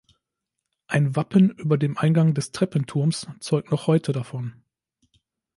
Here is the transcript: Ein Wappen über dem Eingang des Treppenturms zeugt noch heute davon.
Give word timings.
Ein 0.87 1.15
Wappen 1.15 1.51
über 1.51 1.77
dem 1.77 1.95
Eingang 1.95 2.33
des 2.33 2.51
Treppenturms 2.51 3.27
zeugt 3.39 3.69
noch 3.69 3.85
heute 3.85 4.13
davon. 4.13 4.55